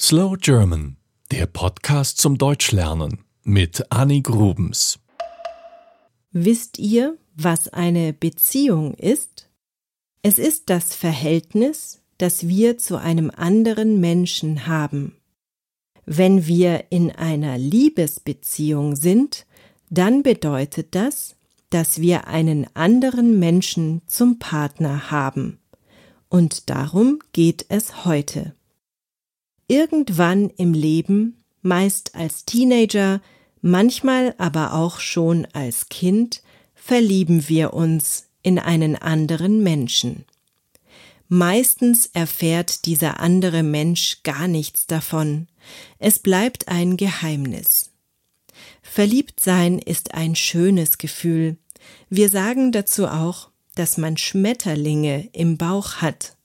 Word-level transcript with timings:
Slow 0.00 0.36
German, 0.36 0.96
der 1.30 1.46
Podcast 1.46 2.18
zum 2.18 2.36
Deutschlernen 2.36 3.24
mit 3.44 3.92
Annie 3.92 4.22
Grubens. 4.22 4.98
Wisst 6.32 6.80
ihr, 6.80 7.16
was 7.36 7.68
eine 7.68 8.12
Beziehung 8.12 8.94
ist? 8.94 9.48
Es 10.20 10.40
ist 10.40 10.68
das 10.68 10.96
Verhältnis, 10.96 12.00
das 12.18 12.48
wir 12.48 12.76
zu 12.76 12.96
einem 12.96 13.30
anderen 13.30 14.00
Menschen 14.00 14.66
haben. 14.66 15.16
Wenn 16.04 16.48
wir 16.48 16.86
in 16.90 17.12
einer 17.12 17.56
Liebesbeziehung 17.56 18.96
sind, 18.96 19.46
dann 19.90 20.24
bedeutet 20.24 20.96
das, 20.96 21.36
dass 21.70 22.00
wir 22.00 22.26
einen 22.26 22.66
anderen 22.74 23.38
Menschen 23.38 24.02
zum 24.08 24.40
Partner 24.40 25.12
haben. 25.12 25.60
Und 26.28 26.68
darum 26.68 27.20
geht 27.32 27.66
es 27.68 28.04
heute. 28.04 28.56
Irgendwann 29.68 30.50
im 30.50 30.74
Leben, 30.74 31.44
meist 31.62 32.14
als 32.14 32.44
Teenager, 32.44 33.20
manchmal 33.62 34.34
aber 34.38 34.74
auch 34.74 35.00
schon 35.00 35.46
als 35.52 35.88
Kind, 35.88 36.42
verlieben 36.74 37.48
wir 37.48 37.72
uns 37.72 38.28
in 38.42 38.58
einen 38.58 38.96
anderen 38.96 39.62
Menschen. 39.62 40.26
Meistens 41.28 42.06
erfährt 42.12 42.84
dieser 42.84 43.20
andere 43.20 43.62
Mensch 43.62 44.22
gar 44.22 44.46
nichts 44.46 44.86
davon. 44.86 45.48
Es 45.98 46.18
bleibt 46.18 46.68
ein 46.68 46.98
Geheimnis. 46.98 47.90
Verliebtsein 48.82 49.78
ist 49.78 50.12
ein 50.14 50.36
schönes 50.36 50.98
Gefühl. 50.98 51.56
Wir 52.10 52.28
sagen 52.28 52.70
dazu 52.70 53.08
auch, 53.08 53.48
dass 53.74 53.96
man 53.96 54.16
Schmetterlinge 54.16 55.28
im 55.32 55.56
Bauch 55.56 55.96
hat. 55.96 56.36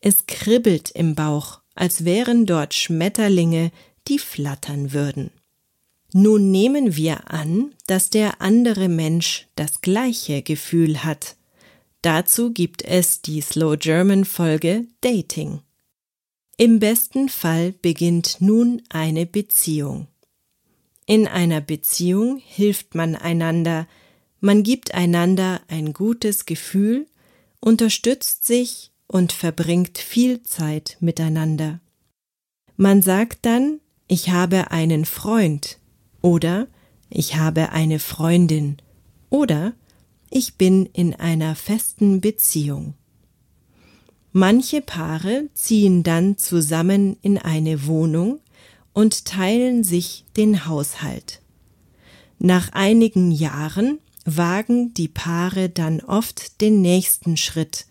Es 0.00 0.26
kribbelt 0.26 0.90
im 0.90 1.16
Bauch 1.16 1.60
als 1.78 2.04
wären 2.04 2.44
dort 2.44 2.74
Schmetterlinge, 2.74 3.70
die 4.08 4.18
flattern 4.18 4.92
würden. 4.92 5.30
Nun 6.12 6.50
nehmen 6.50 6.96
wir 6.96 7.30
an, 7.30 7.74
dass 7.86 8.10
der 8.10 8.40
andere 8.40 8.88
Mensch 8.88 9.46
das 9.54 9.80
gleiche 9.80 10.42
Gefühl 10.42 11.04
hat. 11.04 11.36
Dazu 12.02 12.52
gibt 12.52 12.82
es 12.82 13.22
die 13.22 13.40
Slow 13.40 13.76
German 13.76 14.24
Folge 14.24 14.86
Dating. 15.02 15.60
Im 16.56 16.80
besten 16.80 17.28
Fall 17.28 17.72
beginnt 17.72 18.40
nun 18.40 18.82
eine 18.88 19.26
Beziehung. 19.26 20.08
In 21.06 21.28
einer 21.28 21.60
Beziehung 21.60 22.38
hilft 22.44 22.96
man 22.96 23.14
einander, 23.14 23.86
man 24.40 24.64
gibt 24.64 24.94
einander 24.94 25.60
ein 25.68 25.92
gutes 25.92 26.44
Gefühl, 26.44 27.06
unterstützt 27.60 28.46
sich 28.46 28.90
und 29.08 29.32
verbringt 29.32 29.98
viel 29.98 30.42
Zeit 30.44 30.96
miteinander. 31.00 31.80
Man 32.76 33.02
sagt 33.02 33.38
dann, 33.42 33.80
ich 34.06 34.30
habe 34.30 34.70
einen 34.70 35.04
Freund 35.04 35.78
oder 36.22 36.68
ich 37.10 37.36
habe 37.36 37.72
eine 37.72 37.98
Freundin 37.98 38.76
oder 39.30 39.72
ich 40.30 40.54
bin 40.54 40.86
in 40.86 41.14
einer 41.14 41.56
festen 41.56 42.20
Beziehung. 42.20 42.94
Manche 44.32 44.82
Paare 44.82 45.48
ziehen 45.54 46.02
dann 46.02 46.36
zusammen 46.36 47.16
in 47.22 47.38
eine 47.38 47.86
Wohnung 47.86 48.40
und 48.92 49.24
teilen 49.24 49.84
sich 49.84 50.24
den 50.36 50.66
Haushalt. 50.66 51.40
Nach 52.38 52.72
einigen 52.72 53.32
Jahren 53.32 53.98
wagen 54.24 54.94
die 54.94 55.08
Paare 55.08 55.70
dann 55.70 56.00
oft 56.00 56.60
den 56.60 56.82
nächsten 56.82 57.36
Schritt, 57.36 57.86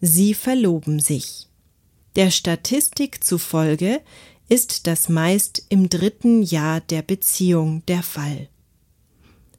Sie 0.00 0.34
verloben 0.34 1.00
sich. 1.00 1.48
Der 2.16 2.30
Statistik 2.30 3.24
zufolge 3.24 4.00
ist 4.48 4.86
das 4.86 5.08
meist 5.08 5.64
im 5.68 5.88
dritten 5.88 6.42
Jahr 6.42 6.80
der 6.80 7.02
Beziehung 7.02 7.84
der 7.86 8.02
Fall. 8.02 8.48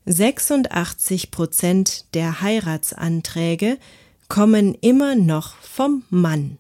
86 0.06 1.32
Prozent 1.32 2.06
der 2.14 2.42
Heiratsanträge 2.42 3.78
kommen 4.30 4.76
immer 4.76 5.16
noch 5.16 5.56
vom 5.56 6.04
Mann. 6.10 6.58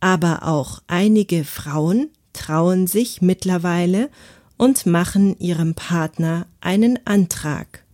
Aber 0.00 0.42
auch 0.44 0.82
einige 0.86 1.44
Frauen 1.44 2.10
trauen 2.32 2.86
sich 2.86 3.22
mittlerweile 3.22 4.10
und 4.58 4.86
machen 4.86 5.38
ihrem 5.38 5.74
Partner 5.74 6.46
einen 6.60 7.04
Antrag. 7.06 7.84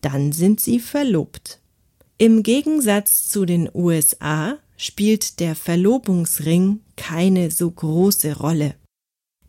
Dann 0.00 0.32
sind 0.32 0.60
sie 0.60 0.80
verlobt. 0.80 1.60
Im 2.20 2.42
Gegensatz 2.42 3.28
zu 3.28 3.44
den 3.44 3.70
USA 3.72 4.58
spielt 4.76 5.38
der 5.38 5.54
Verlobungsring 5.54 6.80
keine 6.96 7.52
so 7.52 7.70
große 7.70 8.38
Rolle. 8.38 8.74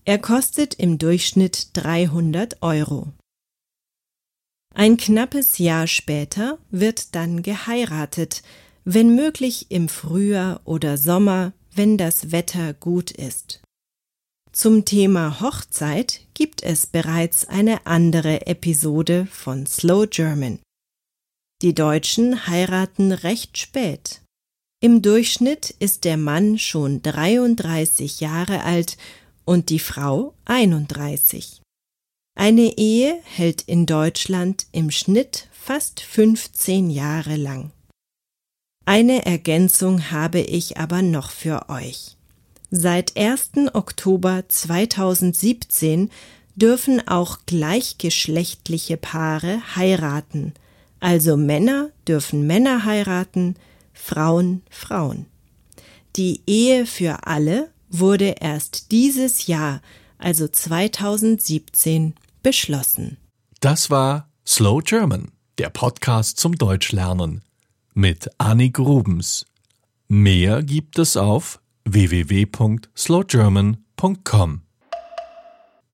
Er 0.05 0.19
kostet 0.19 0.75
im 0.75 0.99
Durchschnitt 0.99 1.69
300 1.73 2.61
Euro. 2.61 3.11
Ein 4.75 4.97
knappes 4.97 5.57
Jahr 5.57 5.87
später 5.87 6.59
wird 6.69 7.15
dann 7.15 7.41
geheiratet, 7.41 8.43
wenn 8.85 9.15
möglich 9.15 9.71
im 9.71 9.89
Frühjahr 9.89 10.61
oder 10.63 10.99
Sommer, 10.99 11.53
wenn 11.73 11.97
das 11.97 12.31
Wetter 12.31 12.75
gut 12.75 13.09
ist. 13.09 13.61
Zum 14.51 14.85
Thema 14.85 15.41
Hochzeit 15.41 16.21
gibt 16.35 16.61
es 16.61 16.85
bereits 16.85 17.47
eine 17.47 17.87
andere 17.87 18.45
Episode 18.45 19.27
von 19.31 19.65
Slow 19.65 20.05
German. 20.07 20.59
Die 21.61 21.73
Deutschen 21.73 22.47
heiraten 22.47 23.11
recht 23.11 23.57
spät. 23.57 24.21
Im 24.81 25.01
Durchschnitt 25.01 25.71
ist 25.79 26.05
der 26.05 26.15
Mann 26.15 26.57
schon 26.57 27.01
33 27.01 28.21
Jahre 28.21 28.63
alt 28.63 28.95
und 29.43 29.69
die 29.69 29.79
Frau 29.79 30.35
31. 30.45 31.61
Eine 32.37 32.77
Ehe 32.77 33.19
hält 33.25 33.63
in 33.63 33.85
Deutschland 33.85 34.67
im 34.71 34.89
Schnitt 34.89 35.49
fast 35.51 35.99
15 35.99 36.89
Jahre 36.89 37.35
lang. 37.35 37.71
Eine 38.85 39.25
Ergänzung 39.25 40.11
habe 40.11 40.39
ich 40.39 40.77
aber 40.77 41.01
noch 41.01 41.29
für 41.29 41.67
euch. 41.67 42.15
Seit 42.71 43.17
1. 43.17 43.73
Oktober 43.73 44.45
2017 44.47 46.09
dürfen 46.55 47.05
auch 47.05 47.39
gleichgeschlechtliche 47.45 48.95
Paare 48.95 49.61
heiraten– 49.75 50.53
also 50.99 51.37
Männer 51.37 51.91
dürfen 52.07 52.47
Männer 52.47 52.85
heiraten, 52.85 53.55
Frauen 53.93 54.63
Frauen. 54.69 55.25
Die 56.15 56.41
Ehe 56.47 56.85
für 56.85 57.27
alle 57.27 57.69
wurde 57.89 58.35
erst 58.39 58.91
dieses 58.91 59.47
Jahr, 59.47 59.81
also 60.17 60.47
2017, 60.47 62.13
beschlossen. 62.43 63.17
Das 63.59 63.89
war 63.89 64.29
Slow 64.45 64.81
German, 64.81 65.31
der 65.57 65.69
Podcast 65.69 66.39
zum 66.39 66.55
Deutschlernen 66.55 67.41
mit 67.93 68.29
Annie 68.37 68.71
Grubens. 68.71 69.45
Mehr 70.07 70.63
gibt 70.63 70.97
es 70.97 71.17
auf 71.17 71.59
www.slowgerman.com. 71.85 74.61